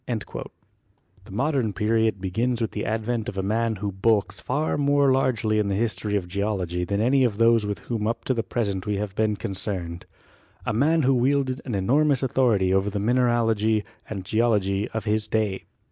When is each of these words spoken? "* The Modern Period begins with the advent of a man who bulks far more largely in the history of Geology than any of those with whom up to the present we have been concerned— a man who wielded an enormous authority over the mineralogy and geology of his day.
"* 0.05 0.05
The 0.07 0.47
Modern 1.29 1.73
Period 1.73 2.19
begins 2.19 2.59
with 2.59 2.71
the 2.71 2.85
advent 2.87 3.29
of 3.29 3.37
a 3.37 3.43
man 3.43 3.75
who 3.75 3.91
bulks 3.91 4.39
far 4.39 4.75
more 4.75 5.11
largely 5.11 5.59
in 5.59 5.67
the 5.67 5.75
history 5.75 6.15
of 6.15 6.27
Geology 6.27 6.83
than 6.83 6.99
any 6.99 7.23
of 7.23 7.37
those 7.37 7.67
with 7.67 7.77
whom 7.85 8.07
up 8.07 8.25
to 8.25 8.33
the 8.33 8.41
present 8.41 8.87
we 8.87 8.95
have 8.95 9.13
been 9.13 9.35
concerned— 9.35 10.07
a 10.65 10.73
man 10.73 11.03
who 11.03 11.13
wielded 11.13 11.61
an 11.65 11.75
enormous 11.75 12.23
authority 12.23 12.73
over 12.73 12.89
the 12.89 12.99
mineralogy 12.99 13.83
and 14.09 14.25
geology 14.25 14.89
of 14.89 15.05
his 15.05 15.27
day. 15.27 15.65